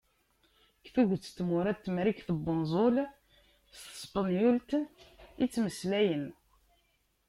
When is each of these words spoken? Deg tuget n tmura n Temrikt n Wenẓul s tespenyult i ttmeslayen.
Deg 0.79 0.87
tuget 0.93 1.29
n 1.31 1.33
tmura 1.37 1.71
n 1.75 1.81
Temrikt 1.83 2.27
n 2.35 2.37
Wenẓul 2.45 2.97
s 3.77 3.79
tespenyult 3.89 4.69
i 5.43 5.45
ttmeslayen. 5.47 6.25